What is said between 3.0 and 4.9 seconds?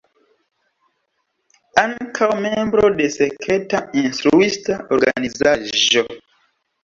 de Sekreta Instruista